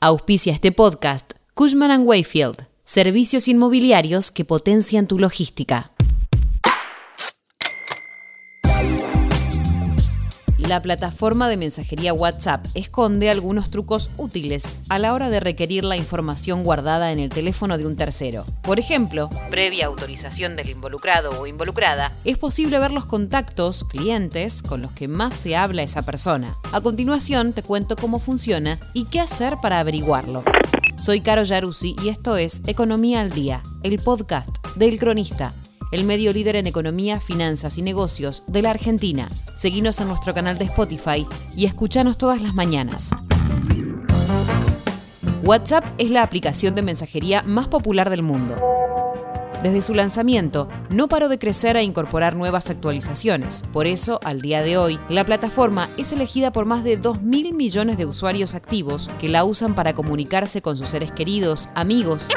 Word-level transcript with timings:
Auspicia 0.00 0.52
este 0.52 0.70
podcast 0.70 1.32
Cushman⁇ 1.54 1.90
Wayfield, 2.06 2.68
servicios 2.84 3.48
inmobiliarios 3.48 4.30
que 4.30 4.44
potencian 4.44 5.08
tu 5.08 5.18
logística. 5.18 5.90
La 10.68 10.82
plataforma 10.82 11.48
de 11.48 11.56
mensajería 11.56 12.12
WhatsApp 12.12 12.66
esconde 12.74 13.30
algunos 13.30 13.70
trucos 13.70 14.10
útiles 14.18 14.80
a 14.90 14.98
la 14.98 15.14
hora 15.14 15.30
de 15.30 15.40
requerir 15.40 15.82
la 15.82 15.96
información 15.96 16.62
guardada 16.62 17.10
en 17.10 17.18
el 17.18 17.30
teléfono 17.30 17.78
de 17.78 17.86
un 17.86 17.96
tercero. 17.96 18.44
Por 18.64 18.78
ejemplo, 18.78 19.30
previa 19.48 19.86
autorización 19.86 20.56
del 20.56 20.68
involucrado 20.68 21.30
o 21.40 21.46
involucrada, 21.46 22.12
es 22.26 22.36
posible 22.36 22.78
ver 22.78 22.90
los 22.90 23.06
contactos, 23.06 23.82
clientes, 23.84 24.62
con 24.62 24.82
los 24.82 24.92
que 24.92 25.08
más 25.08 25.34
se 25.34 25.56
habla 25.56 25.82
esa 25.82 26.02
persona. 26.02 26.54
A 26.72 26.82
continuación 26.82 27.54
te 27.54 27.62
cuento 27.62 27.96
cómo 27.96 28.18
funciona 28.18 28.78
y 28.92 29.06
qué 29.06 29.20
hacer 29.20 29.56
para 29.62 29.80
averiguarlo. 29.80 30.44
Soy 30.96 31.22
Caro 31.22 31.44
Yaruzzi 31.44 31.96
y 32.04 32.10
esto 32.10 32.36
es 32.36 32.60
Economía 32.66 33.22
al 33.22 33.30
Día, 33.30 33.62
el 33.84 33.98
podcast 34.00 34.50
del 34.76 34.98
cronista 34.98 35.54
el 35.90 36.04
medio 36.04 36.32
líder 36.32 36.56
en 36.56 36.66
economía, 36.66 37.20
finanzas 37.20 37.78
y 37.78 37.82
negocios 37.82 38.44
de 38.46 38.62
la 38.62 38.70
Argentina. 38.70 39.28
Seguinos 39.54 40.00
en 40.00 40.08
nuestro 40.08 40.34
canal 40.34 40.58
de 40.58 40.66
Spotify 40.66 41.26
y 41.56 41.66
escuchanos 41.66 42.18
todas 42.18 42.42
las 42.42 42.54
mañanas. 42.54 43.10
WhatsApp 45.42 45.84
es 45.98 46.10
la 46.10 46.22
aplicación 46.22 46.74
de 46.74 46.82
mensajería 46.82 47.42
más 47.42 47.68
popular 47.68 48.10
del 48.10 48.22
mundo. 48.22 48.54
Desde 49.62 49.82
su 49.82 49.92
lanzamiento, 49.92 50.68
no 50.88 51.08
paró 51.08 51.28
de 51.28 51.38
crecer 51.38 51.76
e 51.76 51.82
incorporar 51.82 52.36
nuevas 52.36 52.70
actualizaciones. 52.70 53.64
Por 53.72 53.88
eso, 53.88 54.20
al 54.22 54.40
día 54.40 54.62
de 54.62 54.76
hoy, 54.76 55.00
la 55.08 55.24
plataforma 55.24 55.88
es 55.96 56.12
elegida 56.12 56.52
por 56.52 56.64
más 56.64 56.84
de 56.84 57.00
2.000 57.00 57.54
millones 57.54 57.96
de 57.96 58.06
usuarios 58.06 58.54
activos 58.54 59.10
que 59.18 59.28
la 59.28 59.44
usan 59.44 59.74
para 59.74 59.94
comunicarse 59.94 60.62
con 60.62 60.76
sus 60.76 60.90
seres 60.90 61.10
queridos, 61.10 61.70
amigos 61.74 62.28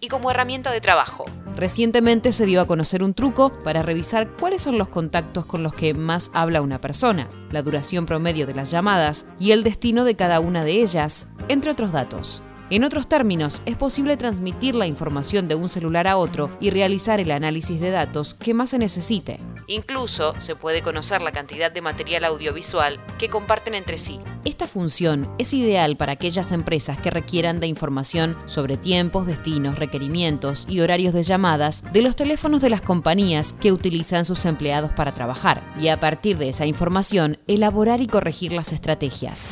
y 0.00 0.08
como 0.08 0.30
herramienta 0.30 0.72
de 0.72 0.80
trabajo. 0.80 1.24
Recientemente 1.62 2.32
se 2.32 2.44
dio 2.44 2.60
a 2.60 2.66
conocer 2.66 3.04
un 3.04 3.14
truco 3.14 3.52
para 3.62 3.84
revisar 3.84 4.32
cuáles 4.36 4.62
son 4.62 4.78
los 4.78 4.88
contactos 4.88 5.46
con 5.46 5.62
los 5.62 5.72
que 5.72 5.94
más 5.94 6.32
habla 6.34 6.60
una 6.60 6.80
persona, 6.80 7.28
la 7.52 7.62
duración 7.62 8.04
promedio 8.04 8.48
de 8.48 8.54
las 8.56 8.72
llamadas 8.72 9.26
y 9.38 9.52
el 9.52 9.62
destino 9.62 10.02
de 10.02 10.16
cada 10.16 10.40
una 10.40 10.64
de 10.64 10.82
ellas, 10.82 11.28
entre 11.46 11.70
otros 11.70 11.92
datos. 11.92 12.42
En 12.70 12.82
otros 12.82 13.06
términos, 13.06 13.62
es 13.64 13.76
posible 13.76 14.16
transmitir 14.16 14.74
la 14.74 14.88
información 14.88 15.46
de 15.46 15.54
un 15.54 15.68
celular 15.68 16.08
a 16.08 16.16
otro 16.16 16.50
y 16.58 16.70
realizar 16.70 17.20
el 17.20 17.30
análisis 17.30 17.80
de 17.80 17.90
datos 17.90 18.34
que 18.34 18.54
más 18.54 18.70
se 18.70 18.80
necesite. 18.80 19.38
Incluso 19.72 20.34
se 20.38 20.54
puede 20.54 20.82
conocer 20.82 21.22
la 21.22 21.32
cantidad 21.32 21.72
de 21.72 21.80
material 21.80 22.26
audiovisual 22.26 23.00
que 23.18 23.30
comparten 23.30 23.74
entre 23.74 23.96
sí. 23.96 24.20
Esta 24.44 24.68
función 24.68 25.32
es 25.38 25.54
ideal 25.54 25.96
para 25.96 26.12
aquellas 26.12 26.52
empresas 26.52 26.98
que 26.98 27.10
requieran 27.10 27.58
de 27.58 27.68
información 27.68 28.36
sobre 28.44 28.76
tiempos, 28.76 29.26
destinos, 29.26 29.78
requerimientos 29.78 30.66
y 30.68 30.80
horarios 30.80 31.14
de 31.14 31.22
llamadas 31.22 31.90
de 31.90 32.02
los 32.02 32.16
teléfonos 32.16 32.60
de 32.60 32.68
las 32.68 32.82
compañías 32.82 33.54
que 33.54 33.72
utilizan 33.72 34.26
sus 34.26 34.44
empleados 34.44 34.92
para 34.92 35.12
trabajar, 35.12 35.62
y 35.80 35.88
a 35.88 35.98
partir 35.98 36.36
de 36.36 36.50
esa 36.50 36.66
información 36.66 37.38
elaborar 37.46 38.02
y 38.02 38.08
corregir 38.08 38.52
las 38.52 38.74
estrategias. 38.74 39.48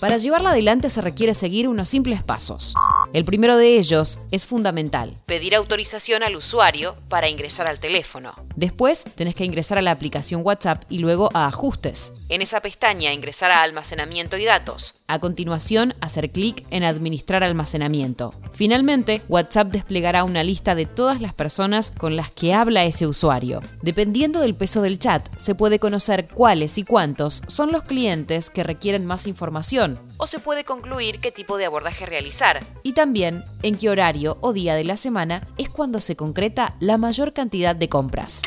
Para 0.00 0.16
llevarla 0.16 0.50
adelante 0.50 0.88
se 0.88 1.00
requiere 1.00 1.32
seguir 1.32 1.68
unos 1.68 1.88
simples 1.88 2.24
pasos. 2.24 2.74
El 3.12 3.24
primero 3.24 3.56
de 3.56 3.76
ellos 3.76 4.20
es 4.30 4.46
fundamental, 4.46 5.20
pedir 5.26 5.56
autorización 5.56 6.22
al 6.22 6.36
usuario 6.36 6.94
para 7.08 7.28
ingresar 7.28 7.68
al 7.68 7.80
teléfono. 7.80 8.36
Después 8.54 9.04
tenés 9.16 9.34
que 9.34 9.44
ingresar 9.44 9.78
a 9.78 9.82
la 9.82 9.90
aplicación 9.90 10.42
WhatsApp 10.44 10.84
y 10.88 10.98
luego 10.98 11.28
a 11.34 11.48
ajustes. 11.48 12.12
En 12.28 12.40
esa 12.40 12.60
pestaña 12.60 13.12
ingresar 13.12 13.50
a 13.50 13.62
almacenamiento 13.62 14.36
y 14.36 14.44
datos. 14.44 14.94
A 15.08 15.18
continuación 15.18 15.94
hacer 16.00 16.30
clic 16.30 16.64
en 16.70 16.84
administrar 16.84 17.42
almacenamiento. 17.42 18.32
Finalmente, 18.52 19.22
WhatsApp 19.28 19.72
desplegará 19.72 20.22
una 20.22 20.44
lista 20.44 20.76
de 20.76 20.86
todas 20.86 21.20
las 21.20 21.34
personas 21.34 21.90
con 21.90 22.14
las 22.14 22.30
que 22.30 22.54
habla 22.54 22.84
ese 22.84 23.08
usuario. 23.08 23.60
Dependiendo 23.82 24.38
del 24.38 24.54
peso 24.54 24.82
del 24.82 25.00
chat, 25.00 25.28
se 25.36 25.56
puede 25.56 25.80
conocer 25.80 26.28
cuáles 26.28 26.78
y 26.78 26.84
cuántos 26.84 27.42
son 27.48 27.72
los 27.72 27.82
clientes 27.82 28.50
que 28.50 28.62
requieren 28.62 29.04
más 29.04 29.26
información 29.26 29.98
o 30.20 30.26
se 30.26 30.38
puede 30.38 30.64
concluir 30.64 31.18
qué 31.18 31.32
tipo 31.32 31.56
de 31.56 31.64
abordaje 31.64 32.06
realizar 32.06 32.64
y 32.82 32.92
también 32.92 33.42
en 33.62 33.76
qué 33.76 33.88
horario 33.88 34.36
o 34.42 34.52
día 34.52 34.74
de 34.74 34.84
la 34.84 34.96
semana 34.96 35.48
es 35.56 35.70
cuando 35.70 36.00
se 36.00 36.14
concreta 36.14 36.76
la 36.78 36.98
mayor 36.98 37.32
cantidad 37.32 37.74
de 37.74 37.88
compras. 37.88 38.42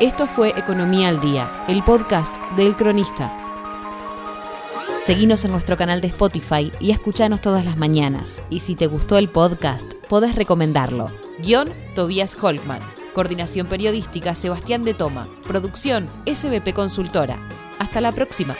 Esto 0.00 0.26
fue 0.26 0.48
Economía 0.48 1.08
al 1.08 1.20
Día, 1.20 1.64
el 1.68 1.84
podcast 1.84 2.36
del 2.56 2.74
cronista. 2.74 3.40
Seguinos 5.04 5.44
en 5.44 5.52
nuestro 5.52 5.76
canal 5.76 6.00
de 6.00 6.08
Spotify 6.08 6.72
y 6.80 6.90
escuchanos 6.90 7.40
todas 7.40 7.64
las 7.64 7.76
mañanas. 7.76 8.42
Y 8.50 8.60
si 8.60 8.74
te 8.74 8.88
gustó 8.88 9.18
el 9.18 9.28
podcast, 9.28 9.92
podés 10.08 10.34
recomendarlo. 10.34 11.12
Guión 11.38 11.72
Tobias 11.94 12.36
Holtman. 12.42 12.80
Coordinación 13.12 13.68
periodística 13.68 14.34
Sebastián 14.34 14.82
de 14.82 14.94
Toma. 14.94 15.28
Producción 15.46 16.08
SBP 16.26 16.72
Consultora. 16.72 17.38
Hasta 17.78 18.00
la 18.00 18.10
próxima. 18.12 18.56